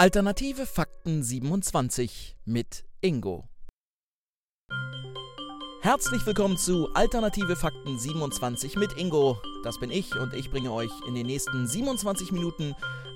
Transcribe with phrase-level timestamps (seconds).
[0.00, 3.50] Alternative Fakten 27 mit Ingo.
[5.82, 9.36] Herzlich willkommen zu Alternative Fakten 27 mit Ingo.
[9.62, 12.74] Das bin ich und ich bringe euch in den nächsten 27 Minuten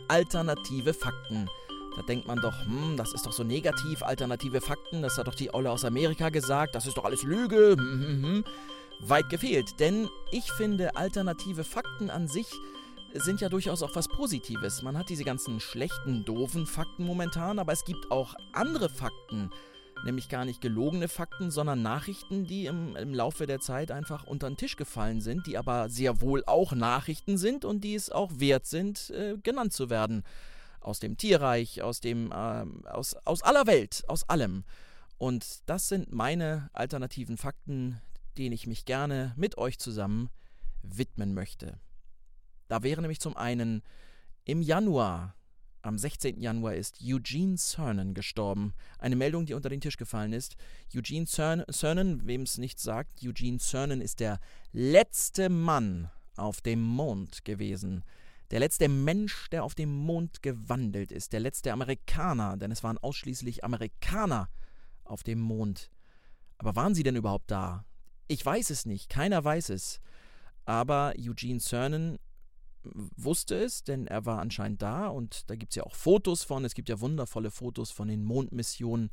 [0.08, 1.48] alternative Fakten.
[1.96, 5.34] Da denkt man doch, hm, das ist doch so negativ, alternative Fakten, das hat doch
[5.34, 7.76] die Olle aus Amerika gesagt, das ist doch alles Lüge.
[7.78, 8.44] Hm, hm, hm.
[9.00, 12.46] Weit gefehlt, denn ich finde alternative Fakten an sich
[13.22, 14.82] sind ja durchaus auch was Positives.
[14.82, 19.50] Man hat diese ganzen schlechten, doofen Fakten momentan, aber es gibt auch andere Fakten,
[20.04, 24.48] nämlich gar nicht gelogene Fakten, sondern Nachrichten, die im, im Laufe der Zeit einfach unter
[24.50, 28.32] den Tisch gefallen sind, die aber sehr wohl auch Nachrichten sind und die es auch
[28.34, 30.24] wert sind, äh, genannt zu werden.
[30.80, 34.64] Aus dem Tierreich, aus dem, äh, aus, aus aller Welt, aus allem.
[35.18, 38.00] Und das sind meine alternativen Fakten,
[38.36, 40.30] denen ich mich gerne mit euch zusammen
[40.82, 41.78] widmen möchte.
[42.68, 43.82] Da wäre nämlich zum einen
[44.44, 45.34] im Januar,
[45.84, 46.40] am 16.
[46.40, 48.72] Januar ist Eugene Cernan gestorben.
[48.98, 50.56] Eine Meldung, die unter den Tisch gefallen ist.
[50.94, 54.40] Eugene Cernan, wem es nichts sagt, Eugene Cernan ist der
[54.72, 58.02] letzte Mann auf dem Mond gewesen.
[58.50, 61.34] Der letzte Mensch, der auf dem Mond gewandelt ist.
[61.34, 64.48] Der letzte Amerikaner, denn es waren ausschließlich Amerikaner
[65.04, 65.90] auf dem Mond.
[66.56, 67.84] Aber waren sie denn überhaupt da?
[68.26, 70.00] Ich weiß es nicht, keiner weiß es.
[70.64, 72.18] Aber Eugene Cernan
[72.92, 76.64] wusste es, denn er war anscheinend da und da gibt es ja auch Fotos von.
[76.64, 79.10] Es gibt ja wundervolle Fotos von den Mondmissionen.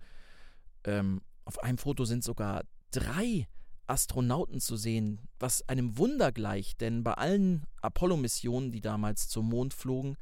[0.83, 3.47] Ähm, auf einem Foto sind sogar drei
[3.87, 9.73] Astronauten zu sehen, was einem Wunder gleicht, denn bei allen Apollo-Missionen, die damals zum Mond
[9.73, 10.17] flogen,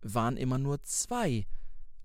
[0.00, 1.46] waren immer nur zwei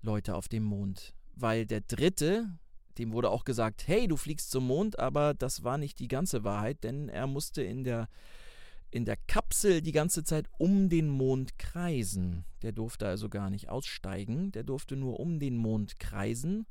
[0.02, 2.58] Leute auf dem Mond, weil der dritte,
[2.98, 6.44] dem wurde auch gesagt, hey, du fliegst zum Mond, aber das war nicht die ganze
[6.44, 8.08] Wahrheit, denn er musste in der
[8.90, 12.44] in der Kapsel die ganze Zeit um den Mond kreisen.
[12.62, 16.66] Der durfte also gar nicht aussteigen, der durfte nur um den Mond kreisen.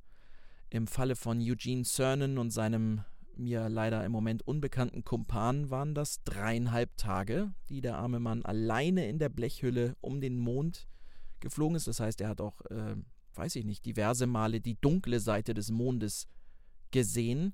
[0.70, 3.02] Im Falle von Eugene Cernan und seinem
[3.36, 9.08] mir leider im Moment unbekannten Kumpan waren das dreieinhalb Tage, die der arme Mann alleine
[9.08, 10.88] in der Blechhülle um den Mond
[11.40, 11.88] geflogen ist.
[11.88, 12.96] Das heißt, er hat auch, äh,
[13.36, 16.28] weiß ich nicht, diverse Male die dunkle Seite des Mondes
[16.92, 17.54] gesehen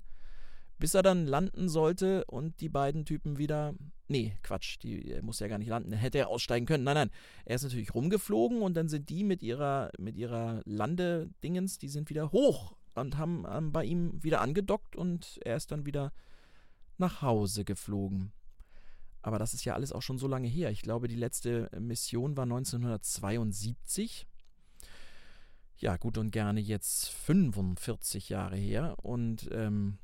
[0.78, 3.74] bis er dann landen sollte und die beiden Typen wieder.
[4.08, 5.92] Nee, Quatsch, die er musste ja gar nicht landen.
[5.92, 6.84] Hätte er aussteigen können.
[6.84, 7.10] Nein, nein.
[7.44, 12.10] Er ist natürlich rumgeflogen und dann sind die mit ihrer, mit ihrer Landedingens, die sind
[12.10, 16.12] wieder hoch und haben, haben bei ihm wieder angedockt und er ist dann wieder
[16.98, 18.32] nach Hause geflogen.
[19.22, 20.70] Aber das ist ja alles auch schon so lange her.
[20.70, 24.26] Ich glaube, die letzte Mission war 1972.
[25.78, 28.94] Ja, gut und gerne jetzt 45 Jahre her.
[29.02, 29.98] Und ähm,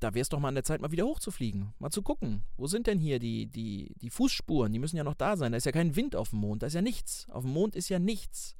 [0.00, 1.72] da wäre es doch mal an der Zeit, mal wieder hochzufliegen.
[1.78, 4.72] Mal zu gucken, wo sind denn hier die, die, die Fußspuren?
[4.72, 5.52] Die müssen ja noch da sein.
[5.52, 7.26] Da ist ja kein Wind auf dem Mond, da ist ja nichts.
[7.30, 8.56] Auf dem Mond ist ja nichts.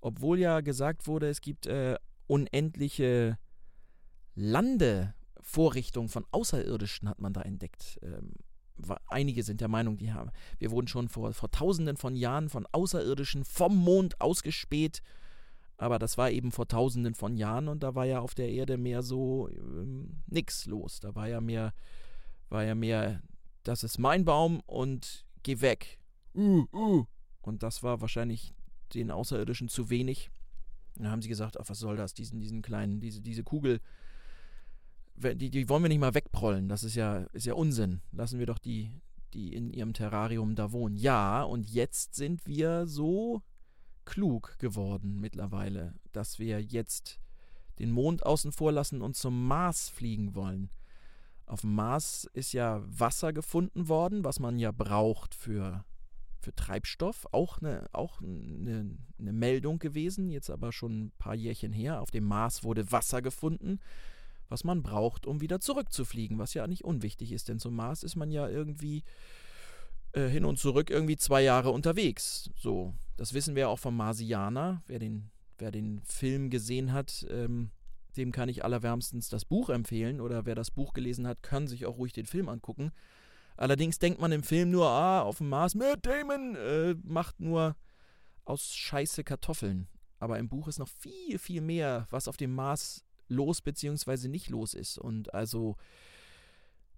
[0.00, 3.38] Obwohl ja gesagt wurde, es gibt äh, unendliche
[4.34, 7.98] Landevorrichtungen von Außerirdischen, hat man da entdeckt.
[8.02, 8.32] Ähm,
[9.08, 12.66] einige sind der Meinung, die haben, wir wurden schon vor, vor tausenden von Jahren von
[12.72, 15.02] Außerirdischen vom Mond ausgespäht
[15.78, 18.78] aber das war eben vor tausenden von Jahren und da war ja auf der Erde
[18.78, 21.00] mehr so ähm, nix los.
[21.00, 21.74] Da war ja mehr,
[22.48, 23.22] war ja mehr,
[23.62, 25.98] das ist mein Baum und geh weg.
[26.34, 27.04] Uh, uh.
[27.42, 28.54] Und das war wahrscheinlich
[28.94, 30.30] den Außerirdischen zu wenig.
[30.94, 33.80] dann haben sie gesagt, ach, was soll das, diesen, diesen kleinen, diese, diese Kugel,
[35.16, 36.68] die, die wollen wir nicht mal wegprollen.
[36.68, 38.00] Das ist ja, ist ja Unsinn.
[38.12, 38.92] Lassen wir doch die,
[39.34, 40.96] die in ihrem Terrarium da wohnen.
[40.96, 43.42] Ja, und jetzt sind wir so
[44.06, 47.20] klug geworden mittlerweile, dass wir jetzt
[47.78, 50.70] den Mond außen vor lassen und zum Mars fliegen wollen.
[51.44, 55.84] Auf dem Mars ist ja Wasser gefunden worden, was man ja braucht für,
[56.40, 57.26] für Treibstoff.
[57.32, 62.00] Auch, eine, auch eine, eine Meldung gewesen, jetzt aber schon ein paar Jährchen her.
[62.00, 63.78] Auf dem Mars wurde Wasser gefunden,
[64.48, 68.16] was man braucht, um wieder zurückzufliegen, was ja nicht unwichtig ist, denn zum Mars ist
[68.16, 69.04] man ja irgendwie
[70.12, 72.50] äh, hin und zurück irgendwie zwei Jahre unterwegs.
[72.56, 74.82] So, das wissen wir auch vom Marsianer.
[74.86, 77.70] Wer den, wer den Film gesehen hat, ähm,
[78.16, 80.20] dem kann ich allerwärmstens das Buch empfehlen.
[80.20, 82.92] Oder wer das Buch gelesen hat, kann sich auch ruhig den Film angucken.
[83.56, 87.74] Allerdings denkt man im Film nur, ah, auf dem Mars, Matt Damon äh, macht nur
[88.44, 89.88] aus Scheiße Kartoffeln.
[90.18, 94.28] Aber im Buch ist noch viel, viel mehr, was auf dem Mars los bzw.
[94.28, 94.98] nicht los ist.
[94.98, 95.76] Und also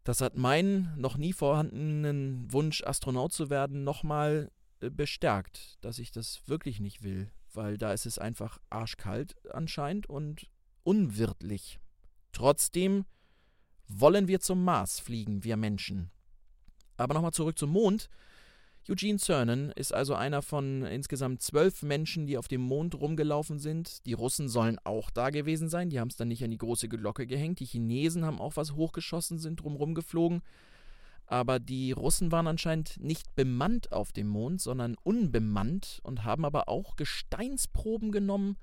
[0.04, 4.50] das hat meinen noch nie vorhandenen Wunsch, Astronaut zu werden, nochmal
[4.80, 10.50] bestärkt, dass ich das wirklich nicht will, weil da ist es einfach arschkalt anscheinend und
[10.82, 11.78] unwirtlich.
[12.32, 13.04] Trotzdem
[13.88, 16.10] wollen wir zum Mars fliegen, wir Menschen.
[16.96, 18.08] Aber nochmal zurück zum Mond.
[18.88, 24.06] Eugene Cernan ist also einer von insgesamt zwölf Menschen, die auf dem Mond rumgelaufen sind.
[24.06, 26.88] Die Russen sollen auch da gewesen sein, die haben es dann nicht an die große
[26.88, 27.60] Glocke gehängt.
[27.60, 30.42] Die Chinesen haben auch was hochgeschossen, sind drumherum geflogen.
[31.30, 36.70] Aber die Russen waren anscheinend nicht bemannt auf dem Mond, sondern unbemannt und haben aber
[36.70, 38.56] auch Gesteinsproben genommen,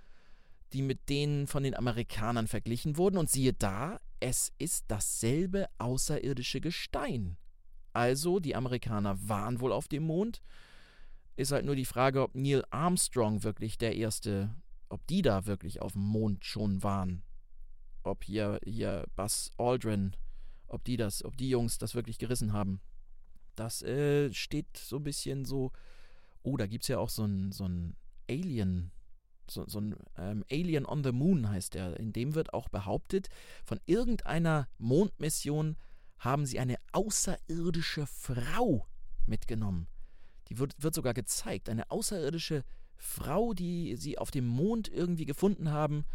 [0.74, 3.20] die mit denen von den Amerikanern verglichen wurden.
[3.20, 7.38] Und siehe da, es ist dasselbe außerirdische Gestein.
[7.94, 10.42] Also, die Amerikaner waren wohl auf dem Mond.
[11.36, 14.50] Ist halt nur die Frage, ob Neil Armstrong wirklich der erste,
[14.90, 17.22] ob die da wirklich auf dem Mond schon waren.
[18.02, 20.16] Ob hier, hier Buzz Aldrin,
[20.68, 22.82] ob die das, ob die Jungs das wirklich gerissen haben.
[23.56, 25.72] Das äh, steht so ein bisschen so.
[26.44, 27.96] Oh, da gibt es ja auch so ein, so ein
[28.30, 28.92] Alien,
[29.50, 32.00] so, so ein ähm, Alien on the Moon heißt der.
[32.00, 33.30] In dem wird auch behauptet,
[33.64, 35.78] von irgendeiner Mondmission
[36.20, 38.88] haben sie eine außerirdische Frau
[39.26, 39.88] mitgenommen.
[40.50, 41.70] Die wird, wird sogar gezeigt.
[41.70, 42.64] Eine außerirdische
[42.96, 46.06] Frau, die sie auf dem Mond irgendwie gefunden haben,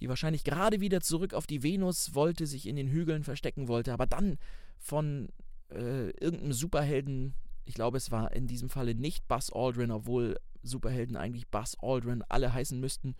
[0.00, 3.92] die wahrscheinlich gerade wieder zurück auf die Venus wollte, sich in den Hügeln verstecken wollte,
[3.92, 4.38] aber dann
[4.78, 5.28] von
[5.70, 11.16] äh, irgendeinem Superhelden, ich glaube, es war in diesem Falle nicht Buzz Aldrin, obwohl Superhelden
[11.16, 13.14] eigentlich Buzz Aldrin alle heißen müssten,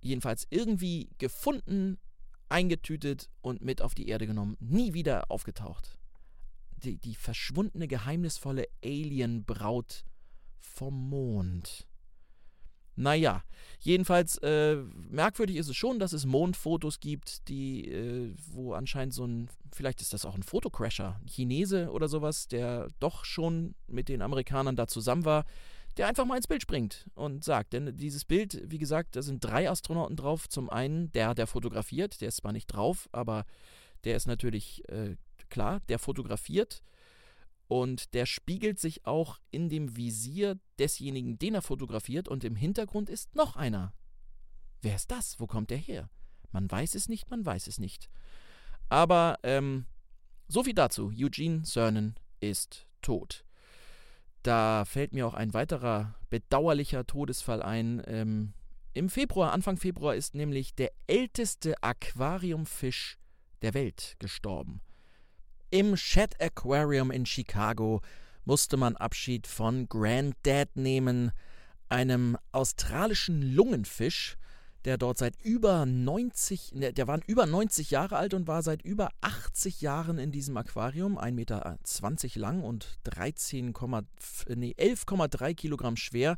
[0.00, 1.98] jedenfalls irgendwie gefunden,
[2.48, 4.56] eingetütet und mit auf die Erde genommen.
[4.60, 5.98] Nie wieder aufgetaucht.
[6.82, 10.04] Die, die verschwundene, geheimnisvolle Alien-Braut
[10.58, 11.86] vom Mond.
[13.00, 13.42] Naja,
[13.80, 19.24] jedenfalls äh, merkwürdig ist es schon, dass es Mondfotos gibt, die, äh, wo anscheinend so
[19.24, 24.10] ein, vielleicht ist das auch ein Fotocrasher, ein Chinese oder sowas, der doch schon mit
[24.10, 25.46] den Amerikanern da zusammen war,
[25.96, 29.42] der einfach mal ins Bild springt und sagt, denn dieses Bild, wie gesagt, da sind
[29.42, 30.46] drei Astronauten drauf.
[30.46, 33.46] Zum einen der, der fotografiert, der ist zwar nicht drauf, aber
[34.04, 35.16] der ist natürlich äh,
[35.48, 36.82] klar, der fotografiert
[37.70, 43.08] und der spiegelt sich auch in dem Visier desjenigen, den er fotografiert und im Hintergrund
[43.08, 43.94] ist noch einer.
[44.82, 45.38] Wer ist das?
[45.38, 46.10] Wo kommt der her?
[46.50, 48.10] Man weiß es nicht, man weiß es nicht.
[48.88, 49.86] Aber ähm,
[50.48, 51.12] so viel dazu.
[51.16, 53.44] Eugene Cernan ist tot.
[54.42, 58.02] Da fällt mir auch ein weiterer bedauerlicher Todesfall ein.
[58.08, 58.52] Ähm,
[58.94, 63.16] Im Februar, Anfang Februar, ist nämlich der älteste Aquariumfisch
[63.62, 64.80] der Welt gestorben.
[65.72, 68.00] Im Shedd Aquarium in Chicago
[68.44, 71.30] musste man Abschied von Granddad nehmen,
[71.88, 74.36] einem australischen Lungenfisch,
[74.84, 78.82] der dort seit über 90, ne, der war über 90 Jahre alt und war seit
[78.82, 81.78] über 80 Jahren in diesem Aquarium, 1,20 Meter
[82.34, 83.72] lang und 13,
[84.56, 86.36] nee, 11,3 Kilogramm schwer.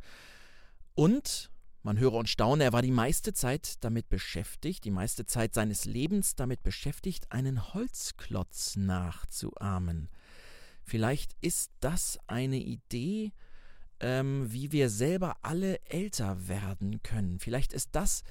[0.95, 1.51] Und,
[1.83, 5.85] man höre und staune, er war die meiste Zeit damit beschäftigt, die meiste Zeit seines
[5.85, 10.09] Lebens damit beschäftigt, einen Holzklotz nachzuahmen.
[10.85, 13.33] Vielleicht ist das eine Idee,
[14.01, 17.39] ähm, wie wir selber alle älter werden können.
[17.39, 18.23] Vielleicht ist das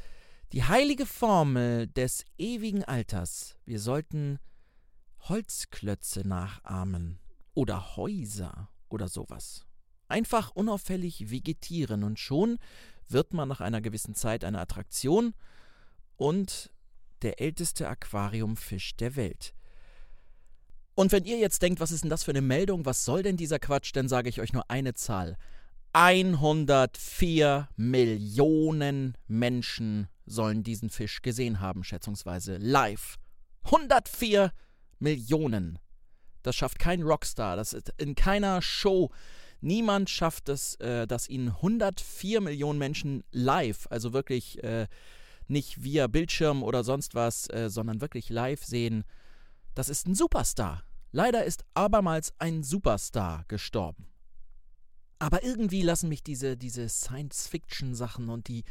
[0.51, 3.57] die heilige Formel des ewigen Alters.
[3.65, 4.39] Wir sollten
[5.21, 7.19] Holzklötze nachahmen
[7.53, 9.65] oder Häuser oder sowas.
[10.07, 12.57] Einfach unauffällig vegetieren und schon
[13.11, 15.33] wird man nach einer gewissen Zeit eine Attraktion
[16.17, 16.71] und
[17.21, 19.53] der älteste Aquariumfisch der Welt.
[20.95, 23.37] Und wenn ihr jetzt denkt, was ist denn das für eine Meldung, was soll denn
[23.37, 25.37] dieser Quatsch, dann sage ich euch nur eine Zahl.
[25.93, 33.17] 104 Millionen Menschen sollen diesen Fisch gesehen haben, schätzungsweise live.
[33.63, 34.51] 104
[34.99, 35.79] Millionen.
[36.43, 37.55] Das schafft kein Rockstar.
[37.55, 39.11] Das ist in keiner Show.
[39.61, 44.87] Niemand schafft es, äh, dass ihn 104 Millionen Menschen live, also wirklich äh,
[45.47, 49.03] nicht via Bildschirm oder sonst was, äh, sondern wirklich live sehen.
[49.75, 50.83] Das ist ein Superstar.
[51.11, 54.07] Leider ist abermals ein Superstar gestorben.
[55.19, 58.63] Aber irgendwie lassen mich diese, diese Science-Fiction-Sachen und die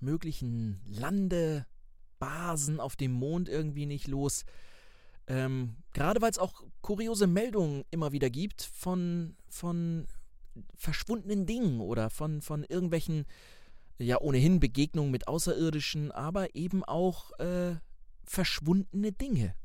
[0.00, 4.44] möglichen Landebasen auf dem Mond irgendwie nicht los.
[5.26, 10.06] Ähm, Gerade weil es auch kuriose Meldungen immer wieder gibt von, von
[10.76, 13.24] verschwundenen Dingen oder von, von irgendwelchen,
[13.98, 17.74] ja, ohnehin Begegnungen mit Außerirdischen, aber eben auch äh,
[18.22, 19.56] verschwundene Dinge.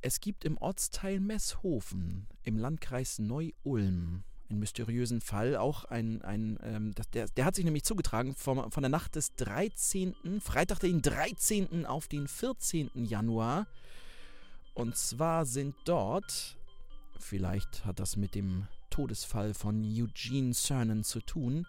[0.00, 5.56] Es gibt im Ortsteil Messhofen im Landkreis Neu-Ulm einen mysteriösen Fall.
[5.56, 9.34] Auch ein, ein ähm, der, der hat sich nämlich zugetragen vom, von der Nacht des
[9.34, 11.84] 13., Freitag den 13.
[11.84, 12.90] auf den 14.
[12.94, 13.66] Januar.
[14.78, 16.56] Und zwar sind dort,
[17.18, 21.66] vielleicht hat das mit dem Todesfall von Eugene Cernan zu tun,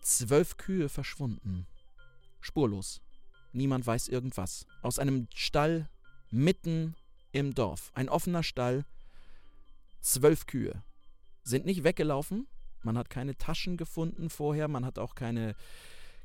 [0.00, 1.68] zwölf Kühe verschwunden.
[2.40, 3.00] Spurlos.
[3.52, 4.66] Niemand weiß irgendwas.
[4.82, 5.88] Aus einem Stall
[6.32, 6.96] mitten
[7.30, 7.92] im Dorf.
[7.94, 8.84] Ein offener Stall.
[10.00, 10.82] Zwölf Kühe
[11.44, 12.48] sind nicht weggelaufen.
[12.82, 15.54] Man hat keine Taschen gefunden vorher, man hat auch keine,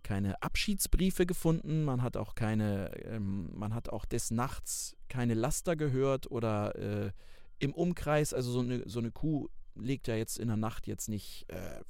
[0.04, 5.76] keine Abschiedsbriefe gefunden, man hat auch keine, ähm, man hat auch des Nachts keine Laster
[5.76, 7.12] gehört oder äh,
[7.60, 11.10] im Umkreis, also so eine, so eine Kuh legt ja jetzt in der Nacht jetzt
[11.10, 11.82] nicht äh,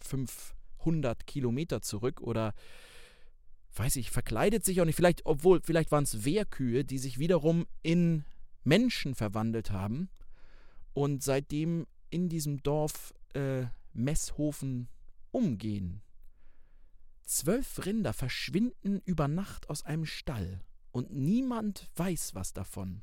[0.00, 2.54] 500 Kilometer zurück oder
[3.76, 4.96] weiß ich, verkleidet sich auch nicht.
[4.96, 8.24] Vielleicht, obwohl, vielleicht waren es Wehrkühe, die sich wiederum in
[8.62, 10.08] Menschen verwandelt haben
[10.92, 14.88] und seitdem in diesem Dorf äh, Messhofen
[15.32, 16.00] umgehen.
[17.24, 20.60] Zwölf Rinder verschwinden über Nacht aus einem Stall
[20.92, 23.02] und niemand weiß was davon.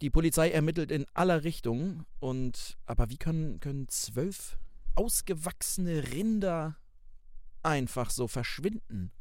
[0.00, 4.58] Die Polizei ermittelt in aller Richtung und aber wie können, können zwölf
[4.94, 6.76] ausgewachsene Rinder
[7.62, 9.12] einfach so verschwinden?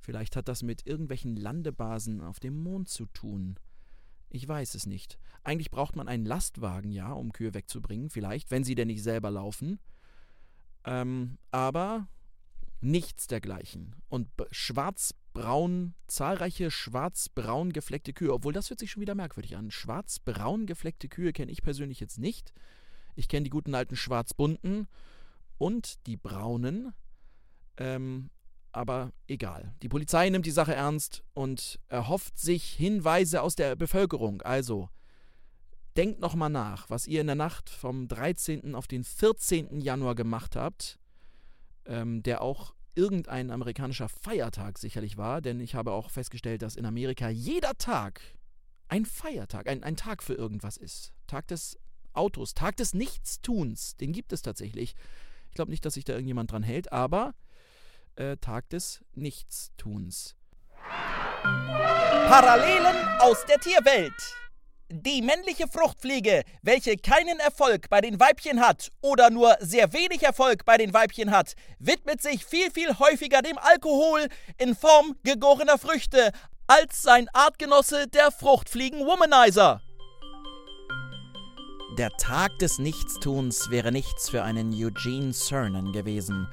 [0.00, 3.58] Vielleicht hat das mit irgendwelchen Landebasen auf dem Mond zu tun.
[4.30, 5.18] Ich weiß es nicht.
[5.44, 9.30] Eigentlich braucht man einen Lastwagen, ja, um Kühe wegzubringen, vielleicht, wenn sie denn nicht selber
[9.30, 9.78] laufen.
[10.84, 12.08] Ähm, aber
[12.84, 13.96] nichts dergleichen.
[14.08, 19.70] Und schwarz-braun, zahlreiche schwarz-braun gefleckte Kühe, obwohl das hört sich schon wieder merkwürdig an.
[19.70, 22.52] Schwarz-braun gefleckte Kühe kenne ich persönlich jetzt nicht.
[23.16, 24.86] Ich kenne die guten alten schwarz-bunten
[25.58, 26.92] und die braunen.
[27.76, 28.30] Ähm,
[28.72, 29.74] aber egal.
[29.82, 34.42] Die Polizei nimmt die Sache ernst und erhofft sich Hinweise aus der Bevölkerung.
[34.42, 34.88] Also,
[35.96, 38.74] denkt nochmal nach, was ihr in der Nacht vom 13.
[38.74, 39.80] auf den 14.
[39.80, 40.98] Januar gemacht habt,
[41.86, 46.86] ähm, der auch irgendein amerikanischer Feiertag sicherlich war, denn ich habe auch festgestellt, dass in
[46.86, 48.20] Amerika jeder Tag
[48.88, 51.12] ein Feiertag, ein, ein Tag für irgendwas ist.
[51.26, 51.78] Tag des
[52.12, 54.94] Autos, Tag des Nichtstuns, den gibt es tatsächlich.
[55.48, 57.34] Ich glaube nicht, dass sich da irgendjemand dran hält, aber
[58.16, 60.36] äh, Tag des Nichtstuns.
[62.28, 64.43] Parallelen aus der Tierwelt.
[64.96, 70.64] Die männliche Fruchtfliege, welche keinen Erfolg bei den Weibchen hat oder nur sehr wenig Erfolg
[70.64, 76.30] bei den Weibchen hat, widmet sich viel, viel häufiger dem Alkohol in Form gegorener Früchte
[76.68, 79.82] als sein Artgenosse der Fruchtfliegen-Womanizer.
[81.98, 86.46] Der Tag des Nichtstuns wäre nichts für einen Eugene Cernan gewesen.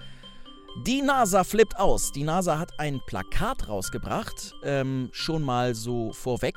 [0.88, 2.12] Die NASA flippt aus.
[2.12, 6.56] Die NASA hat ein Plakat rausgebracht, ähm, schon mal so vorweg,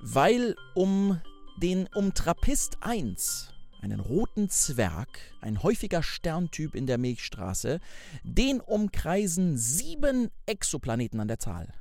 [0.00, 1.20] weil um
[1.56, 7.80] den um Trappist 1, einen roten Zwerg, ein häufiger Sterntyp in der Milchstraße,
[8.22, 11.72] den umkreisen sieben Exoplaneten an der Zahl.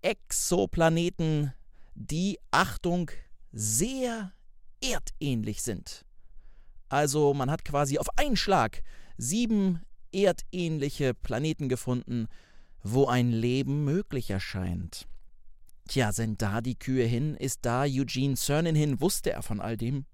[0.00, 1.52] Exoplaneten,
[1.94, 3.10] die, Achtung,
[3.52, 4.32] sehr
[4.82, 6.04] erdähnlich sind.
[6.88, 8.82] Also man hat quasi auf einen Schlag
[9.16, 12.28] sieben erdähnliche Planeten gefunden,
[12.82, 15.06] wo ein Leben möglich erscheint.
[15.88, 17.34] Tja, sind da die Kühe hin?
[17.34, 19.00] Ist da Eugene Cernan hin?
[19.00, 20.06] Wusste er von all dem?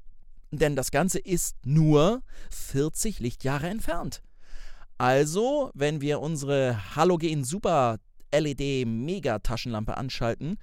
[0.51, 4.23] Denn das Ganze ist nur 40 Lichtjahre entfernt.
[4.97, 7.99] Also, wenn wir unsere Halogen Super
[8.33, 10.59] LED Mega Taschenlampe anschalten,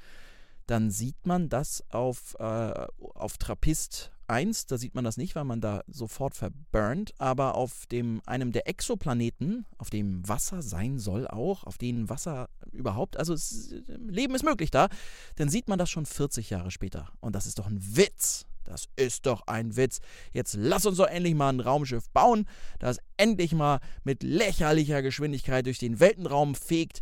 [0.68, 5.44] dann sieht man das auf, äh, auf Trappist 1, da sieht man das nicht, weil
[5.44, 11.28] man da sofort verburnt, aber auf dem, einem der Exoplaneten, auf dem Wasser sein soll
[11.28, 14.88] auch, auf denen Wasser überhaupt, also es, Leben ist möglich da,
[15.36, 17.12] dann sieht man das schon 40 Jahre später.
[17.20, 18.46] Und das ist doch ein Witz.
[18.66, 20.00] Das ist doch ein Witz.
[20.32, 22.48] Jetzt lass uns doch endlich mal ein Raumschiff bauen,
[22.80, 27.02] das endlich mal mit lächerlicher Geschwindigkeit durch den Weltenraum fegt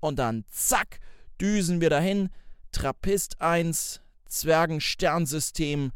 [0.00, 0.98] und dann zack,
[1.40, 2.28] düsen wir dahin.
[2.72, 5.92] Trappist 1, Zwergensternsystem,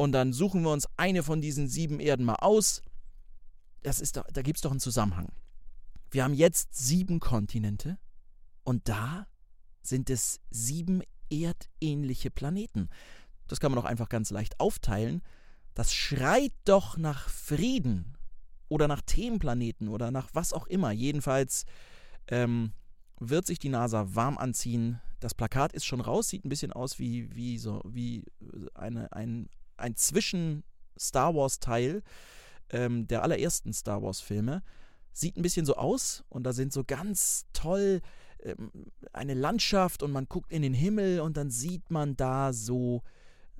[0.00, 2.80] und dann suchen wir uns eine von diesen sieben Erden mal aus.
[3.82, 5.30] Das ist doch, da gibt es doch einen Zusammenhang.
[6.10, 7.98] Wir haben jetzt sieben Kontinente
[8.64, 9.26] und da
[9.82, 12.88] sind es sieben erdähnliche Planeten.
[13.46, 15.20] Das kann man doch einfach ganz leicht aufteilen.
[15.74, 18.16] Das schreit doch nach Frieden
[18.70, 20.92] oder nach Themenplaneten oder nach was auch immer.
[20.92, 21.66] Jedenfalls
[22.28, 22.72] ähm,
[23.18, 24.98] wird sich die NASA warm anziehen.
[25.20, 28.24] Das Plakat ist schon raus, sieht ein bisschen aus wie, wie, so, wie
[28.72, 32.02] eine, ein ein Zwischen-Star Wars-Teil
[32.70, 34.62] ähm, der allerersten Star Wars-Filme.
[35.12, 38.00] Sieht ein bisschen so aus und da sind so ganz toll
[38.42, 38.70] ähm,
[39.12, 43.02] eine Landschaft und man guckt in den Himmel und dann sieht man da so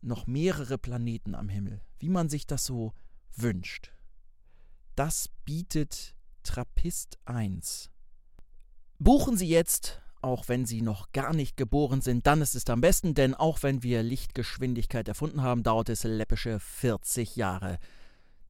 [0.01, 2.95] noch mehrere Planeten am Himmel, wie man sich das so
[3.35, 3.93] wünscht.
[4.97, 7.91] Das bietet Trappist 1.
[8.99, 12.81] Buchen Sie jetzt auch wenn sie noch gar nicht geboren sind, dann ist es am
[12.81, 17.79] besten, denn auch wenn wir Lichtgeschwindigkeit erfunden haben, dauert es läppische 40 Jahre.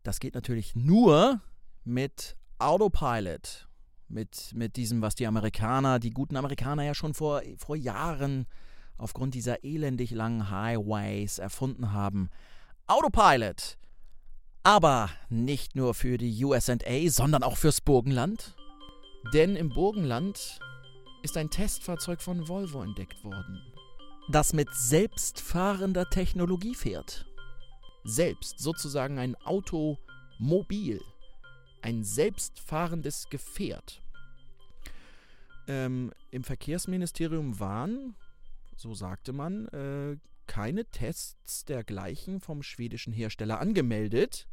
[0.03, 1.41] Das geht natürlich nur
[1.85, 3.69] mit Autopilot,
[4.09, 8.47] mit, mit diesem, was die Amerikaner, die guten Amerikaner ja schon vor, vor Jahren
[8.99, 12.31] aufgrund dieser elendig langen Highways erfunden haben.
[12.87, 13.79] Autopilot.
[14.63, 18.55] Aber nicht nur für die USA, sondern auch fürs Burgenland.
[19.33, 20.59] Denn im Burgenland
[21.23, 23.61] ist ein Testfahrzeug von Volvo entdeckt worden,
[24.31, 27.27] das mit selbstfahrender Technologie fährt.
[28.05, 31.01] Selbst, sozusagen ein Automobil,
[31.83, 34.03] ein selbstfahrendes Gefährt.
[35.67, 38.17] Ähm, Im Verkehrsministerium waren,
[38.77, 44.49] so sagte man, äh, keine Tests dergleichen vom schwedischen Hersteller angemeldet.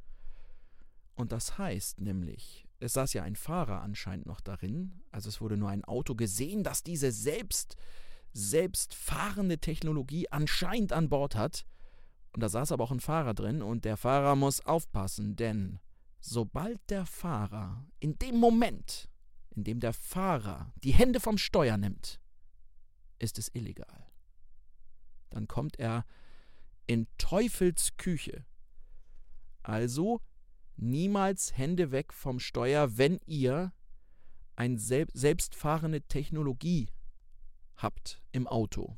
[1.16, 5.58] Und das heißt nämlich, es saß ja ein Fahrer anscheinend noch darin, also es wurde
[5.58, 7.76] nur ein Auto gesehen, das diese selbst,
[8.34, 11.66] selbstfahrende Technologie anscheinend an Bord hat.
[12.34, 15.80] Und da saß aber auch ein Fahrer drin und der Fahrer muss aufpassen, denn
[16.20, 19.10] sobald der Fahrer in dem Moment,
[19.56, 22.20] in dem der Fahrer die Hände vom Steuer nimmt,
[23.18, 24.06] ist es illegal.
[25.32, 26.06] Dann kommt er
[26.86, 28.46] in Teufels Küche.
[29.64, 30.22] Also
[30.78, 33.74] niemals Hände weg vom Steuer, wenn ihr
[34.56, 36.90] eine selbstfahrende Technologie
[37.76, 38.98] habt im Auto.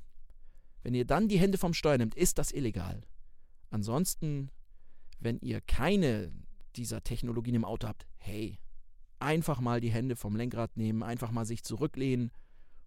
[0.84, 3.04] Wenn ihr dann die Hände vom Steuer nimmt, ist das illegal.
[3.70, 4.52] Ansonsten,
[5.20, 6.32] wenn ihr keine
[6.76, 8.60] dieser Technologien im Auto habt, hey,
[9.20, 12.32] einfach mal die Hände vom Lenkrad nehmen, einfach mal sich zurücklehnen,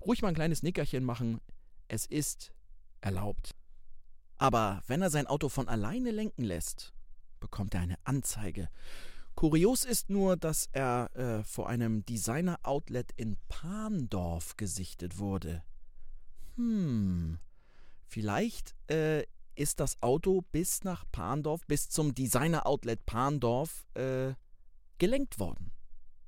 [0.01, 1.41] ruhig mal ein kleines Nickerchen machen.
[1.89, 2.53] Es ist
[3.01, 3.55] erlaubt.
[4.39, 6.95] Aber wenn er sein Auto von alleine lenken lässt,
[7.43, 8.71] bekommt er eine Anzeige.
[9.35, 15.63] Kurios ist nur, dass er äh, vor einem Designer-Outlet in Pandorf gesichtet wurde.
[16.57, 17.39] Hm,
[18.07, 24.35] vielleicht äh, ist das Auto bis nach Pandorf, bis zum Designer-Outlet Pandorf äh,
[24.99, 25.73] gelenkt worden.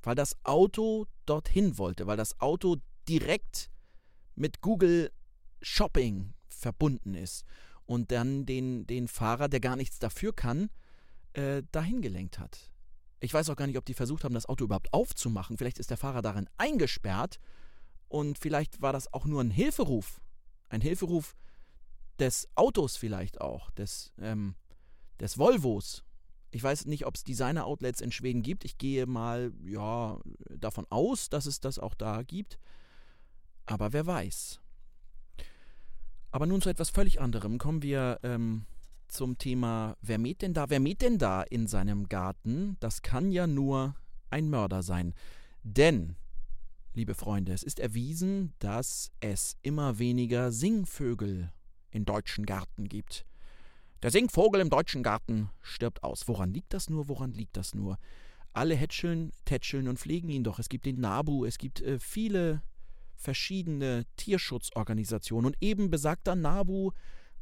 [0.02, 2.76] Weil das Auto dorthin wollte, weil das Auto
[3.08, 3.70] direkt
[4.34, 5.10] mit Google
[5.62, 7.44] Shopping verbunden ist
[7.86, 10.70] und dann den, den Fahrer, der gar nichts dafür kann,
[11.34, 12.70] äh, dahin gelenkt hat.
[13.20, 15.56] Ich weiß auch gar nicht, ob die versucht haben, das Auto überhaupt aufzumachen.
[15.56, 17.38] Vielleicht ist der Fahrer darin eingesperrt
[18.08, 20.20] und vielleicht war das auch nur ein Hilferuf.
[20.68, 21.34] Ein Hilferuf
[22.18, 24.54] des Autos vielleicht auch, des, ähm,
[25.20, 26.04] des Volvos.
[26.50, 28.64] Ich weiß nicht, ob es Designer-Outlets in Schweden gibt.
[28.64, 32.58] Ich gehe mal ja, davon aus, dass es das auch da gibt.
[33.66, 34.60] Aber wer weiß.
[36.30, 37.58] Aber nun zu etwas völlig anderem.
[37.58, 38.66] Kommen wir ähm,
[39.08, 40.70] zum Thema, wer mäht denn da?
[40.70, 42.76] Wer mäht denn da in seinem Garten?
[42.80, 43.94] Das kann ja nur
[44.30, 45.14] ein Mörder sein.
[45.62, 46.16] Denn,
[46.92, 51.52] liebe Freunde, es ist erwiesen, dass es immer weniger Singvögel
[51.90, 53.24] in deutschen Gärten gibt.
[54.02, 56.28] Der Singvogel im deutschen Garten stirbt aus.
[56.28, 57.08] Woran liegt das nur?
[57.08, 57.98] Woran liegt das nur?
[58.52, 60.58] Alle hätscheln, tätscheln und pflegen ihn doch.
[60.58, 62.62] Es gibt den Nabu, es gibt äh, viele
[63.16, 65.46] verschiedene Tierschutzorganisationen.
[65.46, 66.90] Und eben besagter Nabu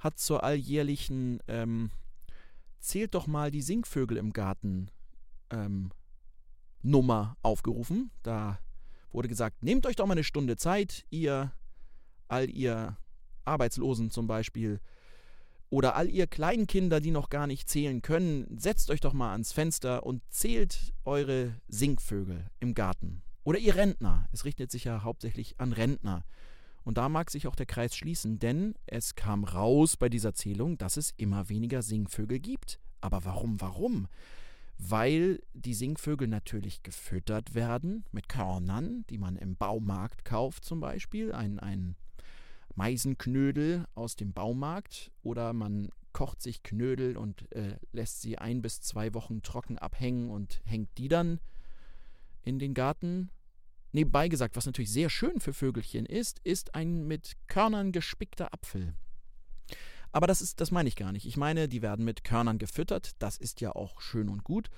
[0.03, 1.91] hat zur alljährlichen ähm,
[2.83, 4.91] Zählt doch mal die Singvögel im Garten
[5.51, 5.93] ähm,
[6.83, 8.11] Nummer aufgerufen.
[8.25, 8.59] Da
[9.13, 11.53] wurde gesagt, nehmt euch doch mal eine Stunde Zeit, ihr,
[12.27, 12.97] all ihr
[13.45, 14.81] Arbeitslosen zum Beispiel,
[15.71, 19.53] oder all ihr Kleinkinder, die noch gar nicht zählen können, setzt euch doch mal ans
[19.53, 23.23] Fenster und zählt eure Singvögel im Garten.
[23.45, 24.29] Oder ihr Rentner.
[24.33, 26.25] Es richtet sich ja hauptsächlich an Rentner.
[26.85, 30.79] Und da mag sich auch der Kreis schließen, denn es kam raus bei dieser Zählung,
[30.79, 32.81] dass es immer weniger Singvögel gibt.
[33.01, 34.09] Aber warum, warum?
[34.79, 41.33] Weil die Singvögel natürlich gefüttert werden mit Körnern, die man im Baumarkt kauft zum Beispiel.
[41.33, 41.97] Ein, ein
[42.75, 45.13] Meisenknödel aus dem Baumarkt.
[45.23, 50.31] Oder man kocht sich Knödel und äh, lässt sie ein bis zwei Wochen trocken abhängen
[50.31, 51.41] und hängt die dann
[52.43, 53.31] in den Garten.
[53.93, 58.95] Nebenbei gesagt, was natürlich sehr schön für Vögelchen ist, ist ein mit Körnern gespickter Apfel.
[60.13, 61.27] Aber das ist, das meine ich gar nicht.
[61.27, 64.69] Ich meine, die werden mit Körnern gefüttert, das ist ja auch schön und gut.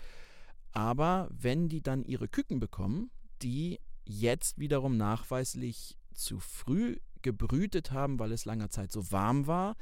[0.72, 3.10] Aber wenn die dann ihre Küken bekommen,
[3.42, 9.76] die jetzt wiederum nachweislich zu früh gebrütet haben, weil es langer Zeit so warm war,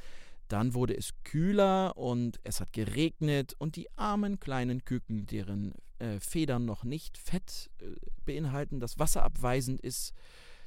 [0.52, 6.20] dann wurde es kühler und es hat geregnet und die armen kleinen Küken, deren äh,
[6.20, 7.86] Federn noch nicht Fett äh,
[8.26, 10.12] beinhalten, das wasserabweisend ist,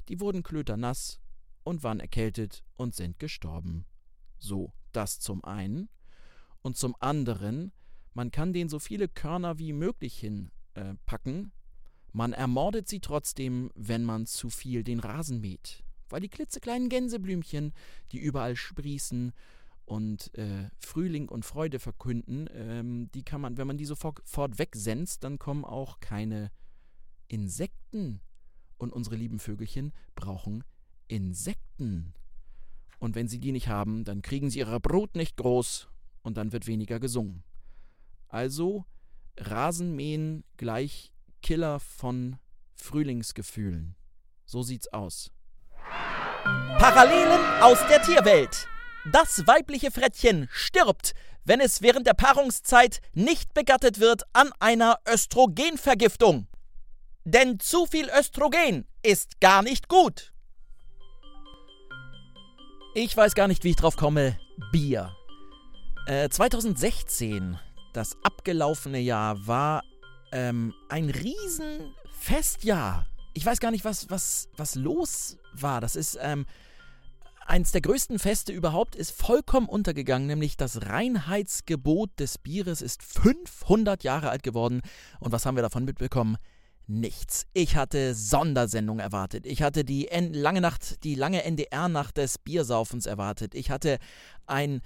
[0.09, 1.19] die wurden klöternass
[1.63, 3.85] und waren erkältet und sind gestorben.
[4.39, 5.89] So, das zum einen.
[6.61, 7.71] Und zum anderen,
[8.13, 11.45] man kann denen so viele Körner wie möglich hinpacken.
[11.45, 11.51] Äh,
[12.11, 15.83] man ermordet sie trotzdem, wenn man zu viel den Rasen mäht.
[16.09, 17.73] Weil die klitzekleinen Gänseblümchen,
[18.11, 19.31] die überall sprießen
[19.85, 24.19] und äh, Frühling und Freude verkünden, ähm, die kann man, wenn man die sofort
[24.57, 26.51] wegsenzt, dann kommen auch keine
[27.27, 28.21] Insekten.
[28.77, 30.63] Und unsere lieben Vögelchen brauchen
[31.07, 32.13] Insekten.
[32.99, 35.87] Und wenn sie die nicht haben, dann kriegen sie ihre Brut nicht groß
[36.23, 37.43] und dann wird weniger gesungen.
[38.27, 38.85] Also
[39.37, 42.37] Rasenmähen gleich Killer von
[42.73, 43.95] Frühlingsgefühlen.
[44.45, 45.31] So sieht's aus.
[46.77, 48.67] Parallelen aus der Tierwelt.
[49.11, 51.13] Das weibliche Frettchen stirbt,
[51.43, 56.47] wenn es während der Paarungszeit nicht begattet wird an einer Östrogenvergiftung.
[57.23, 60.33] Denn zu viel Östrogen ist gar nicht gut.
[62.95, 64.39] Ich weiß gar nicht, wie ich drauf komme.
[64.71, 65.15] Bier.
[66.07, 67.59] Äh, 2016,
[67.93, 69.83] das abgelaufene Jahr, war
[70.31, 73.05] ähm, ein Riesenfestjahr.
[73.33, 75.79] Ich weiß gar nicht, was, was, was los war.
[75.81, 76.47] Das ist ähm,
[77.45, 84.03] eins der größten Feste überhaupt, ist vollkommen untergegangen, nämlich das Reinheitsgebot des Bieres ist 500
[84.03, 84.81] Jahre alt geworden.
[85.19, 86.37] Und was haben wir davon mitbekommen?
[86.87, 87.47] Nichts.
[87.53, 89.45] Ich hatte Sondersendung erwartet.
[89.47, 93.55] Ich hatte die N lange Nacht, die lange NDR-Nacht des Biersaufens erwartet.
[93.55, 93.97] Ich hatte
[94.45, 94.81] ein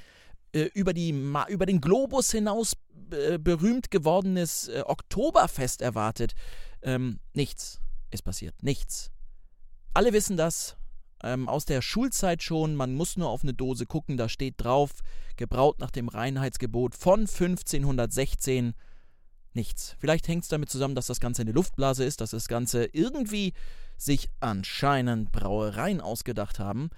[0.54, 1.10] äh, über, die,
[1.50, 2.74] über den Globus hinaus
[3.12, 6.36] äh, berühmt gewordenes äh, Oktoberfest erwartet.
[6.82, 8.56] Ähm, nichts ist passiert.
[8.64, 9.12] Nichts.
[9.94, 10.79] Alle wissen das.
[11.24, 14.92] Ähm, aus der Schulzeit schon, man muss nur auf eine Dose gucken, da steht drauf,
[15.36, 18.74] gebraut nach dem Reinheitsgebot von 1516
[19.54, 19.96] nichts.
[20.00, 23.54] Vielleicht hängt es damit zusammen, dass das Ganze eine Luftblase ist, dass das Ganze irgendwie
[23.98, 26.90] sich anscheinend Brauereien ausgedacht haben.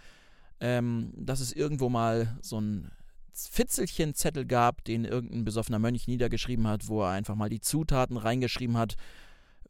[0.60, 2.92] Ähm, dass es irgendwo mal so ein
[3.34, 8.78] Fitzelchen-Zettel gab, den irgendein besoffener Mönch niedergeschrieben hat, wo er einfach mal die Zutaten reingeschrieben
[8.78, 8.96] hat.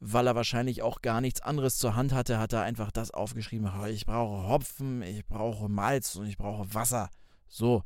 [0.04, 3.70] Weil er wahrscheinlich auch gar nichts anderes zur Hand hatte, hat er einfach das aufgeschrieben.
[3.88, 7.08] Ich brauche Hopfen, ich brauche Malz und ich brauche Wasser.
[7.46, 7.84] So,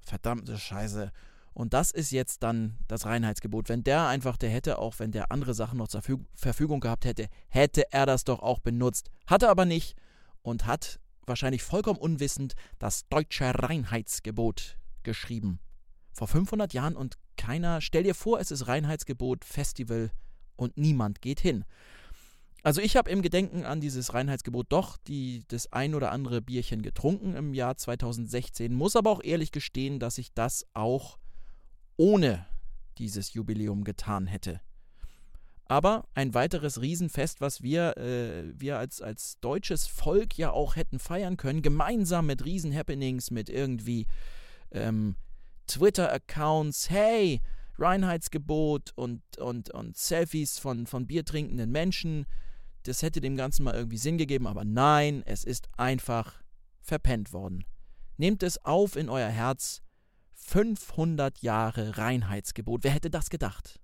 [0.00, 1.12] verdammte Scheiße.
[1.52, 3.68] Und das ist jetzt dann das Reinheitsgebot.
[3.68, 6.00] Wenn der einfach, der hätte auch, wenn der andere Sachen noch zur
[6.34, 9.10] Verfügung gehabt hätte, hätte er das doch auch benutzt.
[9.26, 9.96] Hatte aber nicht
[10.40, 15.60] und hat wahrscheinlich vollkommen unwissend das deutsche Reinheitsgebot geschrieben.
[16.12, 20.10] Vor 500 Jahren und keiner, stell dir vor, es ist Reinheitsgebot, Festival
[20.60, 21.64] und niemand geht hin.
[22.62, 26.82] Also ich habe im Gedenken an dieses Reinheitsgebot doch die, das ein oder andere Bierchen
[26.82, 31.18] getrunken im Jahr 2016, muss aber auch ehrlich gestehen, dass ich das auch
[31.96, 32.46] ohne
[32.98, 34.60] dieses Jubiläum getan hätte.
[35.64, 40.98] Aber ein weiteres Riesenfest, was wir, äh, wir als, als deutsches Volk ja auch hätten
[40.98, 44.06] feiern können, gemeinsam mit Riesenhappenings, mit irgendwie
[44.72, 45.14] ähm,
[45.68, 47.40] Twitter-Accounts, hey,
[47.80, 52.26] Reinheitsgebot und, und, und Selfies von, von biertrinkenden Menschen.
[52.84, 56.42] Das hätte dem Ganzen mal irgendwie Sinn gegeben, aber nein, es ist einfach
[56.80, 57.64] verpennt worden.
[58.16, 59.82] Nehmt es auf in euer Herz,
[60.34, 62.84] 500 Jahre Reinheitsgebot.
[62.84, 63.80] Wer hätte das gedacht?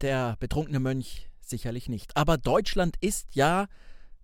[0.00, 2.16] Der betrunkene Mönch sicherlich nicht.
[2.16, 3.66] Aber Deutschland ist ja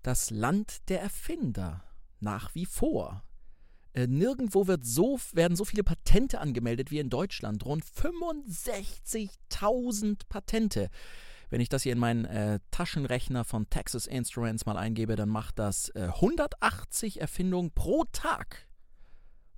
[0.02, 1.84] das Land der Erfinder.
[2.20, 3.22] Nach wie vor.
[3.94, 7.64] Äh, nirgendwo wird so, werden so viele Patente angemeldet wie in Deutschland.
[7.64, 10.90] Rund 65.000 Patente.
[11.48, 15.60] Wenn ich das hier in meinen äh, Taschenrechner von Texas Instruments mal eingebe, dann macht
[15.60, 18.66] das äh, 180 Erfindungen pro Tag.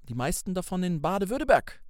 [0.09, 1.81] Die meisten davon in Baden-Württemberg.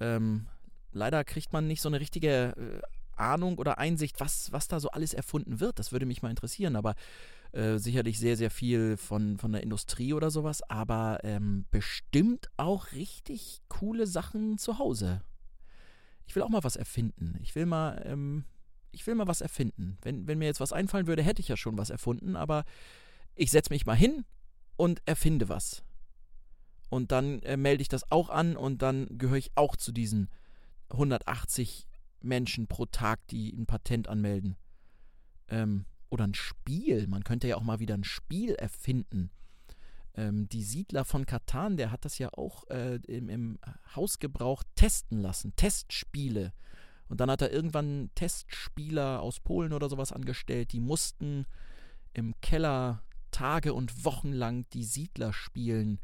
[0.00, 0.48] Ähm,
[0.90, 2.80] leider kriegt man nicht so eine richtige äh,
[3.16, 5.78] Ahnung oder Einsicht, was, was da so alles erfunden wird.
[5.78, 6.96] Das würde mich mal interessieren, aber
[7.54, 12.90] äh, sicherlich sehr, sehr viel von, von der Industrie oder sowas, aber ähm, bestimmt auch
[12.92, 15.22] richtig coole Sachen zu Hause.
[16.26, 17.38] Ich will auch mal was erfinden.
[17.42, 18.44] Ich will mal, ähm,
[18.90, 19.98] ich will mal was erfinden.
[20.02, 22.64] Wenn, wenn mir jetzt was einfallen würde, hätte ich ja schon was erfunden, aber
[23.36, 24.24] ich setze mich mal hin
[24.76, 25.84] und erfinde was.
[26.90, 30.28] Und dann äh, melde ich das auch an und dann gehöre ich auch zu diesen
[30.90, 31.86] 180
[32.20, 34.56] Menschen pro Tag, die ein Patent anmelden.
[35.48, 37.06] Ähm, oder ein Spiel.
[37.06, 39.30] Man könnte ja auch mal wieder ein Spiel erfinden.
[40.16, 43.58] Ähm, die Siedler von Katan, der hat das ja auch äh, im, im
[43.94, 45.54] Hausgebrauch testen lassen.
[45.56, 46.52] Testspiele.
[47.08, 51.46] Und dann hat er irgendwann Testspieler aus Polen oder sowas angestellt, die mussten
[52.14, 56.00] im Keller Tage und Wochen lang die Siedler spielen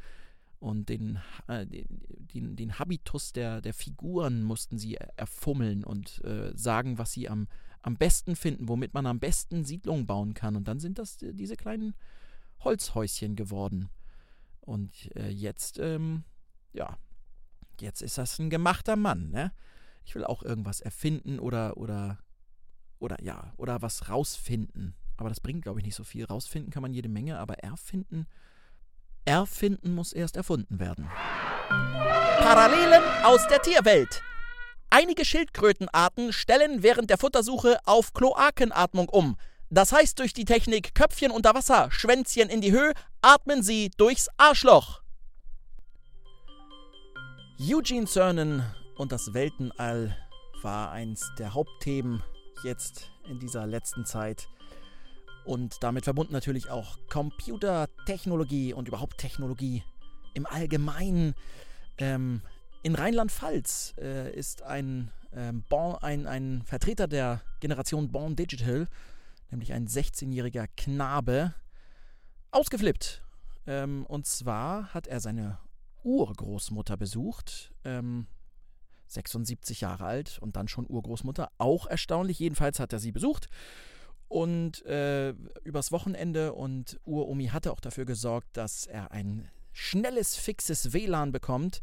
[0.58, 6.98] und den, äh, den, den, Habitus der, der Figuren mussten sie erfummeln und äh, sagen,
[6.98, 7.48] was sie am,
[7.82, 10.56] am besten finden, womit man am besten Siedlungen bauen kann.
[10.56, 11.94] Und dann sind das äh, diese kleinen
[12.60, 13.88] Holzhäuschen geworden.
[14.60, 16.24] Und äh, jetzt, ähm,
[16.72, 16.98] ja,
[17.80, 19.52] jetzt ist das ein gemachter Mann, ne?
[20.04, 22.18] Ich will auch irgendwas erfinden oder, oder,
[22.98, 24.94] oder ja, oder was rausfinden.
[25.16, 26.24] Aber das bringt, glaube ich, nicht so viel.
[26.24, 28.26] Rausfinden kann man jede Menge, aber erfinden,
[29.24, 31.06] Erfinden muss erst erfunden werden.
[31.68, 34.22] Parallelen aus der Tierwelt.
[34.92, 39.36] Einige Schildkrötenarten stellen während der Futtersuche auf Kloakenatmung um.
[39.70, 44.28] Das heißt, durch die Technik Köpfchen unter Wasser, Schwänzchen in die Höhe, atmen sie durchs
[44.36, 45.00] Arschloch.
[47.60, 48.64] Eugene Cernan
[48.96, 50.16] und das Weltenall
[50.62, 52.24] war eins der Hauptthemen
[52.64, 54.48] jetzt in dieser letzten Zeit.
[55.44, 59.84] Und damit verbunden natürlich auch Computertechnologie und überhaupt Technologie
[60.34, 61.34] im Allgemeinen.
[61.98, 62.42] Ähm,
[62.82, 68.88] in Rheinland-Pfalz äh, ist ein, ähm, Born, ein, ein Vertreter der Generation Born Digital,
[69.50, 71.54] nämlich ein 16-jähriger Knabe,
[72.50, 73.22] ausgeflippt.
[73.66, 75.58] Ähm, und zwar hat er seine
[76.02, 78.26] Urgroßmutter besucht, ähm,
[79.08, 81.50] 76 Jahre alt und dann schon Urgroßmutter.
[81.58, 82.38] Auch erstaunlich.
[82.38, 83.48] Jedenfalls hat er sie besucht.
[84.28, 85.30] Und äh,
[85.64, 91.80] übers Wochenende und Uromi hatte auch dafür gesorgt, dass er ein schnelles, fixes WLAN bekommt,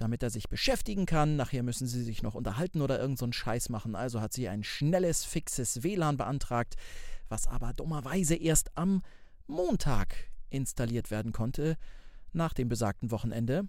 [0.00, 1.36] damit er sich beschäftigen kann.
[1.36, 3.94] Nachher müssen sie sich noch unterhalten oder irgendeinen so Scheiß machen.
[3.94, 6.76] Also hat sie ein schnelles, fixes WLAN beantragt,
[7.28, 9.02] was aber dummerweise erst am
[9.46, 11.76] Montag installiert werden konnte,
[12.32, 13.68] nach dem besagten Wochenende.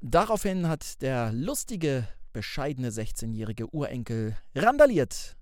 [0.00, 5.37] Daraufhin hat der lustige, bescheidene 16-jährige Urenkel randaliert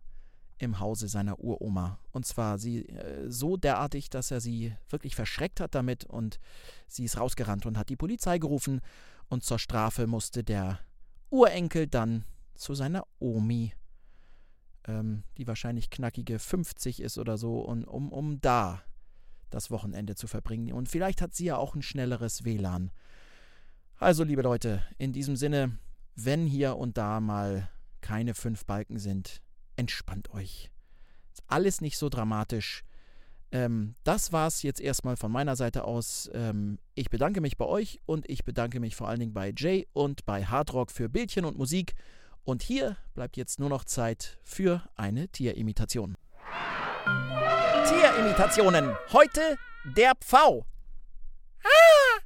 [0.58, 1.98] im Hause seiner Uroma.
[2.12, 6.38] Und zwar sie äh, so derartig, dass er sie wirklich verschreckt hat damit und
[6.86, 8.80] sie ist rausgerannt und hat die Polizei gerufen.
[9.28, 10.78] Und zur Strafe musste der
[11.30, 13.72] Urenkel dann zu seiner Omi,
[14.86, 18.82] ähm, die wahrscheinlich knackige 50 ist oder so, und, um, um da
[19.50, 20.72] das Wochenende zu verbringen.
[20.72, 22.90] Und vielleicht hat sie ja auch ein schnelleres WLAN.
[23.98, 25.78] Also, liebe Leute, in diesem Sinne,
[26.14, 27.68] wenn hier und da mal
[28.00, 29.42] keine fünf Balken sind,
[29.76, 30.70] entspannt euch.
[31.32, 32.82] Ist alles nicht so dramatisch.
[33.52, 36.30] Ähm, das war's jetzt erstmal von meiner Seite aus.
[36.34, 39.86] Ähm, ich bedanke mich bei euch und ich bedanke mich vor allen Dingen bei Jay
[39.92, 41.94] und bei Hardrock für Bildchen und Musik.
[42.44, 46.16] Und hier bleibt jetzt nur noch Zeit für eine Tierimitation.
[47.86, 48.96] Tierimitationen.
[49.12, 50.66] Heute der Pfau.
[51.62, 52.20] Ah!